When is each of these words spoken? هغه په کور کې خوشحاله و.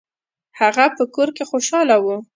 هغه 0.59 0.85
په 0.97 1.03
کور 1.13 1.29
کې 1.35 1.43
خوشحاله 1.49 1.95
و. 2.03 2.07